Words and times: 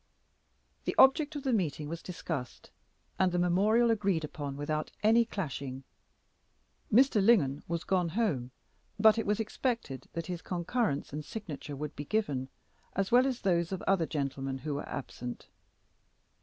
The 0.85 0.95
object 0.97 1.35
of 1.35 1.43
the 1.43 1.53
meeting 1.53 1.87
was 1.87 2.01
discussed, 2.01 2.71
and 3.19 3.31
the 3.31 3.37
memorial 3.37 3.91
agreed 3.91 4.23
upon 4.23 4.57
without 4.57 4.89
any 5.03 5.25
clashing. 5.25 5.83
Mr. 6.91 7.23
Lingon 7.23 7.61
was 7.67 7.83
gone 7.83 8.09
home, 8.09 8.49
but 8.99 9.19
it 9.19 9.27
was 9.27 9.39
expected 9.39 10.07
that 10.13 10.25
his 10.25 10.41
concurrence 10.41 11.13
and 11.13 11.23
signature 11.23 11.75
would 11.75 11.95
be 11.95 12.05
given, 12.05 12.49
as 12.95 13.11
well 13.11 13.27
as 13.27 13.41
those 13.41 13.71
of 13.71 13.83
other 13.83 14.07
gentlemen 14.07 14.57
who 14.57 14.73
were 14.73 14.89
absent. 14.89 15.49